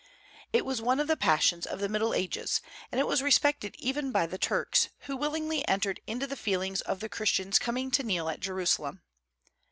It 0.51 0.65
was 0.65 0.81
one 0.81 0.99
of 0.99 1.05
the 1.07 1.15
passions 1.15 1.67
of 1.67 1.79
the 1.79 1.87
Middle 1.87 2.15
Ages, 2.15 2.59
and 2.91 2.99
it 2.99 3.05
was 3.05 3.21
respected 3.21 3.75
even 3.77 4.11
by 4.11 4.25
the 4.25 4.39
Turks, 4.39 4.89
who 5.01 5.15
willingly 5.15 5.63
entered 5.67 6.01
into 6.07 6.25
the 6.25 6.35
feelings 6.35 6.81
of 6.81 7.01
the 7.01 7.07
Christians 7.07 7.59
coming 7.59 7.91
to 7.91 8.01
kneel 8.01 8.27
at 8.27 8.39
Jerusalem. 8.39 9.03